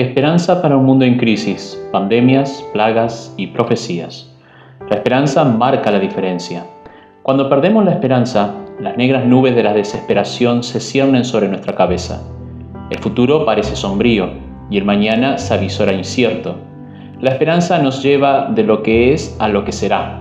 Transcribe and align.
Esperanza 0.00 0.62
para 0.62 0.78
un 0.78 0.86
mundo 0.86 1.04
en 1.04 1.18
crisis, 1.18 1.78
pandemias, 1.92 2.66
plagas 2.72 3.34
y 3.36 3.48
profecías. 3.48 4.34
La 4.88 4.96
esperanza 4.96 5.44
marca 5.44 5.90
la 5.90 5.98
diferencia. 5.98 6.64
Cuando 7.22 7.50
perdemos 7.50 7.84
la 7.84 7.90
esperanza, 7.90 8.54
las 8.80 8.96
negras 8.96 9.26
nubes 9.26 9.54
de 9.54 9.62
la 9.62 9.74
desesperación 9.74 10.62
se 10.62 10.80
ciernen 10.80 11.22
sobre 11.22 11.48
nuestra 11.48 11.74
cabeza. 11.74 12.22
El 12.88 12.98
futuro 13.00 13.44
parece 13.44 13.76
sombrío 13.76 14.30
y 14.70 14.78
el 14.78 14.86
mañana 14.86 15.36
se 15.36 15.52
avisora 15.52 15.92
incierto. 15.92 16.56
La 17.20 17.32
esperanza 17.32 17.78
nos 17.78 18.02
lleva 18.02 18.46
de 18.54 18.64
lo 18.64 18.82
que 18.82 19.12
es 19.12 19.36
a 19.38 19.48
lo 19.48 19.66
que 19.66 19.72
será. 19.72 20.18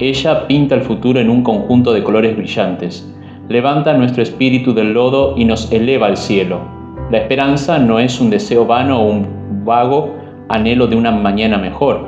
Ella 0.00 0.48
pinta 0.48 0.74
el 0.74 0.82
futuro 0.82 1.20
en 1.20 1.30
un 1.30 1.44
conjunto 1.44 1.92
de 1.92 2.02
colores 2.02 2.36
brillantes, 2.36 3.08
levanta 3.48 3.92
nuestro 3.92 4.20
espíritu 4.20 4.74
del 4.74 4.94
lodo 4.94 5.34
y 5.36 5.44
nos 5.44 5.70
eleva 5.70 6.08
al 6.08 6.16
cielo 6.16 6.81
la 7.12 7.18
esperanza 7.18 7.78
no 7.78 7.98
es 7.98 8.22
un 8.22 8.30
deseo 8.30 8.64
vano 8.64 8.98
o 8.98 9.04
un 9.04 9.26
vago 9.66 10.14
anhelo 10.48 10.86
de 10.86 10.96
una 10.96 11.10
mañana 11.10 11.58
mejor. 11.58 12.06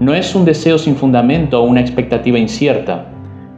No 0.00 0.12
es 0.12 0.34
un 0.34 0.44
deseo 0.44 0.76
sin 0.76 0.96
fundamento 0.96 1.62
o 1.62 1.64
una 1.64 1.80
expectativa 1.80 2.38
incierta. 2.38 3.06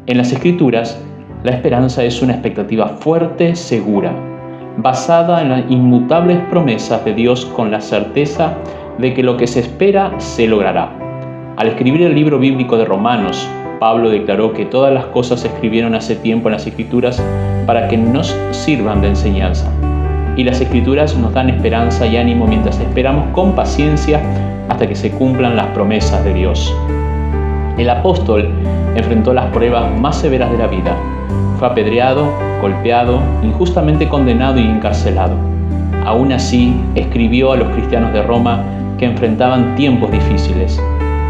En 0.07 0.17
las 0.17 0.31
escrituras, 0.31 1.03
la 1.43 1.51
esperanza 1.51 2.05
es 2.05 2.23
una 2.23 2.35
expectativa 2.35 2.87
fuerte, 2.87 3.57
segura, 3.57 4.13
basada 4.77 5.43
en 5.43 5.49
las 5.49 5.65
inmutables 5.69 6.39
promesas 6.51 7.05
de 7.05 7.15
Dios 7.15 7.47
con 7.47 7.73
la 7.73 7.81
certeza 7.81 8.55
de 8.99 9.13
que 9.13 9.25
lo 9.25 9.37
que 9.37 9.49
se 9.49 9.59
espera 9.59 10.13
se 10.19 10.47
logrará. 10.47 10.93
Al 11.57 11.67
escribir 11.67 12.03
el 12.03 12.15
libro 12.15 12.39
bíblico 12.39 12.77
de 12.77 12.85
Romanos, 12.85 13.45
Pablo 13.81 14.09
declaró 14.09 14.53
que 14.53 14.67
todas 14.67 14.95
las 14.95 15.07
cosas 15.07 15.41
se 15.41 15.49
escribieron 15.49 15.97
hace 15.97 16.15
tiempo 16.15 16.47
en 16.47 16.53
las 16.53 16.67
escrituras 16.69 17.21
para 17.67 17.89
que 17.89 17.97
nos 17.97 18.37
sirvan 18.53 19.01
de 19.01 19.09
enseñanza 19.09 19.69
y 20.37 20.45
las 20.45 20.61
escrituras 20.61 21.17
nos 21.17 21.33
dan 21.33 21.49
esperanza 21.49 22.07
y 22.07 22.17
ánimo 22.17 22.47
mientras 22.47 22.79
esperamos 22.79 23.25
con 23.33 23.55
paciencia 23.55 24.21
hasta 24.69 24.87
que 24.87 24.95
se 24.95 25.11
cumplan 25.11 25.57
las 25.57 25.67
promesas 25.69 26.23
de 26.25 26.35
Dios. 26.35 26.75
El 27.79 27.89
apóstol 27.91 28.49
enfrentó 28.95 29.33
las 29.33 29.47
pruebas 29.47 29.91
más 29.99 30.17
severas 30.17 30.51
de 30.53 30.59
la 30.59 30.67
vida. 30.67 30.95
Fue 31.59 31.69
apedreado, 31.69 32.31
golpeado, 32.61 33.21
injustamente 33.43 34.09
condenado 34.09 34.61
y 34.61 34.65
encarcelado. 34.65 35.35
Aún 36.05 36.33
así, 36.33 36.75
escribió 36.95 37.53
a 37.53 37.57
los 37.57 37.69
cristianos 37.71 38.13
de 38.13 38.23
Roma 38.23 38.63
que 38.99 39.07
enfrentaban 39.07 39.75
tiempos 39.75 40.11
difíciles. 40.13 40.81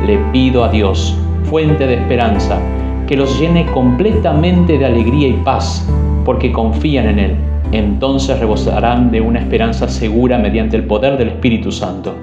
Le 0.05 0.19
pido 0.33 0.64
a 0.64 0.69
Dios, 0.69 1.16
fuente 1.44 1.86
de 1.86 1.94
esperanza, 1.94 2.59
que 3.06 3.16
los 3.16 3.38
llene 3.41 3.66
completamente 3.66 4.78
de 4.78 4.84
alegría 4.84 5.28
y 5.28 5.34
paz, 5.44 5.88
porque 6.25 6.53
confían 6.53 7.06
en 7.06 7.19
Él 7.19 7.36
entonces 7.72 8.39
rebosarán 8.39 9.11
de 9.11 9.20
una 9.20 9.41
esperanza 9.41 9.89
segura 9.89 10.39
mediante 10.39 10.77
el 10.77 10.84
poder 10.84 11.17
del 11.17 11.28
Espíritu 11.28 11.72
Santo. 11.72 12.14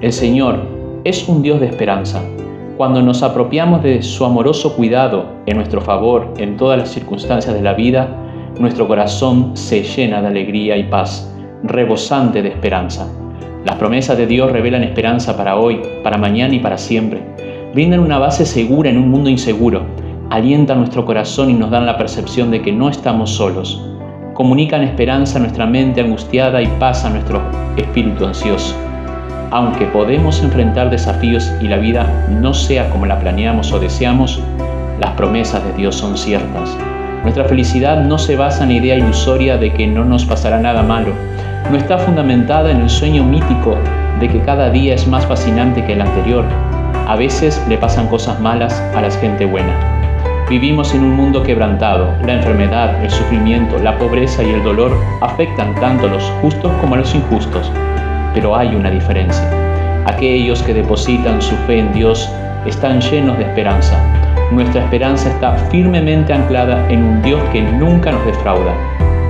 El 0.00 0.12
Señor 0.12 0.60
es 1.04 1.28
un 1.28 1.42
Dios 1.42 1.60
de 1.60 1.66
esperanza. 1.66 2.22
Cuando 2.76 3.02
nos 3.02 3.22
apropiamos 3.22 3.82
de 3.82 4.02
su 4.02 4.24
amoroso 4.24 4.74
cuidado 4.74 5.26
en 5.46 5.56
nuestro 5.56 5.80
favor 5.80 6.34
en 6.38 6.56
todas 6.56 6.78
las 6.78 6.90
circunstancias 6.90 7.54
de 7.54 7.62
la 7.62 7.74
vida, 7.74 8.08
nuestro 8.58 8.88
corazón 8.88 9.56
se 9.56 9.82
llena 9.82 10.20
de 10.20 10.28
alegría 10.28 10.76
y 10.76 10.84
paz, 10.84 11.32
rebosante 11.62 12.42
de 12.42 12.48
esperanza. 12.48 13.06
Las 13.64 13.76
promesas 13.76 14.16
de 14.16 14.26
Dios 14.26 14.50
revelan 14.50 14.82
esperanza 14.82 15.36
para 15.36 15.56
hoy, 15.56 15.80
para 16.02 16.16
mañana 16.16 16.54
y 16.54 16.58
para 16.58 16.78
siempre. 16.78 17.22
Brindan 17.74 18.00
una 18.00 18.18
base 18.18 18.46
segura 18.46 18.90
en 18.90 18.96
un 18.96 19.10
mundo 19.10 19.28
inseguro, 19.28 19.82
alientan 20.30 20.78
nuestro 20.78 21.04
corazón 21.04 21.50
y 21.50 21.54
nos 21.54 21.70
dan 21.70 21.86
la 21.86 21.98
percepción 21.98 22.50
de 22.50 22.62
que 22.62 22.72
no 22.72 22.88
estamos 22.88 23.30
solos 23.30 23.89
comunican 24.40 24.82
esperanza 24.82 25.36
a 25.36 25.42
nuestra 25.42 25.66
mente 25.66 26.00
angustiada 26.00 26.62
y 26.62 26.66
paz 26.78 27.04
a 27.04 27.10
nuestro 27.10 27.42
espíritu 27.76 28.24
ansioso. 28.24 28.74
Aunque 29.50 29.84
podemos 29.84 30.42
enfrentar 30.42 30.88
desafíos 30.88 31.52
y 31.60 31.68
la 31.68 31.76
vida 31.76 32.06
no 32.40 32.54
sea 32.54 32.88
como 32.88 33.04
la 33.04 33.20
planeamos 33.20 33.70
o 33.70 33.78
deseamos, 33.78 34.42
las 34.98 35.10
promesas 35.10 35.62
de 35.62 35.74
Dios 35.74 35.94
son 35.94 36.16
ciertas. 36.16 36.74
Nuestra 37.22 37.44
felicidad 37.44 38.02
no 38.02 38.16
se 38.16 38.34
basa 38.34 38.62
en 38.62 38.70
la 38.70 38.76
idea 38.76 38.96
ilusoria 38.96 39.58
de 39.58 39.74
que 39.74 39.86
no 39.86 40.06
nos 40.06 40.24
pasará 40.24 40.58
nada 40.58 40.82
malo. 40.82 41.12
No 41.70 41.76
está 41.76 41.98
fundamentada 41.98 42.70
en 42.70 42.80
el 42.80 42.88
sueño 42.88 43.22
mítico 43.22 43.76
de 44.20 44.28
que 44.30 44.40
cada 44.40 44.70
día 44.70 44.94
es 44.94 45.06
más 45.06 45.26
fascinante 45.26 45.84
que 45.84 45.92
el 45.92 46.00
anterior. 46.00 46.46
A 47.06 47.14
veces 47.14 47.62
le 47.68 47.76
pasan 47.76 48.06
cosas 48.06 48.40
malas 48.40 48.80
a 48.96 49.02
la 49.02 49.10
gente 49.10 49.44
buena. 49.44 49.99
Vivimos 50.50 50.92
en 50.94 51.04
un 51.04 51.14
mundo 51.14 51.44
quebrantado. 51.44 52.12
La 52.26 52.34
enfermedad, 52.34 53.04
el 53.04 53.08
sufrimiento, 53.08 53.78
la 53.78 53.96
pobreza 53.96 54.42
y 54.42 54.50
el 54.50 54.64
dolor 54.64 54.90
afectan 55.20 55.76
tanto 55.76 56.08
a 56.08 56.10
los 56.10 56.24
justos 56.42 56.72
como 56.80 56.96
a 56.96 56.98
los 56.98 57.14
injustos. 57.14 57.70
Pero 58.34 58.56
hay 58.56 58.74
una 58.74 58.90
diferencia. 58.90 59.48
Aquellos 60.06 60.60
que 60.64 60.74
depositan 60.74 61.40
su 61.40 61.54
fe 61.68 61.78
en 61.78 61.92
Dios 61.92 62.28
están 62.66 63.00
llenos 63.00 63.38
de 63.38 63.44
esperanza. 63.44 63.96
Nuestra 64.50 64.82
esperanza 64.82 65.28
está 65.28 65.52
firmemente 65.70 66.32
anclada 66.32 66.84
en 66.90 67.04
un 67.04 67.22
Dios 67.22 67.40
que 67.52 67.62
nunca 67.62 68.10
nos 68.10 68.26
defrauda. 68.26 68.74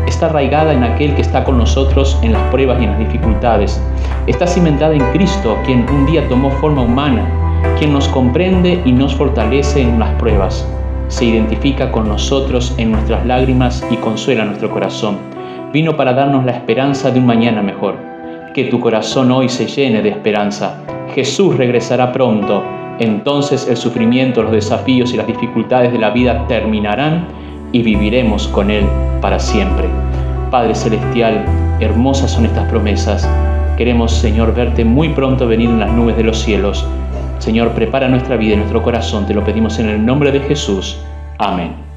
Está 0.07 0.25
arraigada 0.25 0.73
en 0.73 0.85
aquel 0.85 1.15
que 1.15 1.21
está 1.21 1.45
con 1.45 1.59
nosotros 1.59 2.19
en 2.23 2.33
las 2.33 2.43
pruebas 2.45 2.81
y 2.81 2.85
en 2.85 2.93
las 2.93 2.99
dificultades. 2.99 3.79
Está 4.27 4.47
cimentada 4.47 4.95
en 4.95 5.05
Cristo, 5.13 5.59
quien 5.67 5.87
un 5.91 6.07
día 6.07 6.27
tomó 6.31 6.51
forma 6.51 6.81
humana, 6.81 7.27
quien 7.79 7.93
nos 7.93 8.09
comprende 8.09 8.81
y 8.87 8.93
nos 8.93 9.15
fortalece 9.15 9.83
en 9.83 9.99
las 9.99 10.15
pruebas 10.15 10.67
se 11.11 11.25
identifica 11.25 11.91
con 11.91 12.09
nosotros 12.09 12.73
en 12.79 12.93
nuestras 12.93 13.27
lágrimas 13.27 13.85
y 13.91 13.97
consuela 13.97 14.45
nuestro 14.45 14.71
corazón. 14.71 15.19
Vino 15.73 15.97
para 15.97 16.15
darnos 16.15 16.45
la 16.45 16.53
esperanza 16.53 17.11
de 17.11 17.19
un 17.19 17.27
mañana 17.27 17.63
mejor. 17.63 17.97
Que 18.55 18.65
tu 18.65 18.81
corazón 18.81 19.31
hoy 19.33 19.49
se 19.49 19.67
llene 19.67 20.03
de 20.03 20.09
esperanza. 20.09 20.77
Jesús 21.15 21.57
regresará 21.57 22.13
pronto. 22.13 22.63
Entonces 23.01 23.67
el 23.69 23.77
sufrimiento, 23.77 24.43
los 24.43 24.53
desafíos 24.53 25.13
y 25.13 25.17
las 25.17 25.27
dificultades 25.27 25.93
de 25.93 25.99
la 25.99 26.11
vida 26.11 26.47
terminarán 26.47 27.27
y 27.73 27.83
viviremos 27.83 28.47
con 28.49 28.71
Él 28.71 28.87
para 29.21 29.39
siempre. 29.39 29.89
Padre 30.51 30.75
Celestial, 30.75 31.45
hermosas 31.81 32.31
son 32.31 32.47
estas 32.47 32.69
promesas. 32.69 33.29
Queremos, 33.77 34.13
Señor, 34.13 34.55
verte 34.55 34.85
muy 34.85 35.09
pronto 35.09 35.49
venir 35.49 35.71
en 35.71 35.81
las 35.81 35.93
nubes 35.93 36.17
de 36.17 36.25
los 36.25 36.39
cielos 36.39 36.87
Señor, 37.41 37.73
prepara 37.73 38.07
nuestra 38.09 38.37
vida 38.37 38.55
y 38.55 38.57
nuestro 38.59 38.83
corazón, 38.83 39.27
te 39.27 39.35
lo 39.35 39.45
pedimos 39.45 39.79
en 39.79 39.89
el 39.89 40.05
nombre 40.05 40.31
de 40.31 40.41
Jesús. 40.41 40.99
Amén. 41.39 41.90